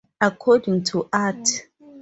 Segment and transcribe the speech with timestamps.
[0.19, 1.47] According to Art.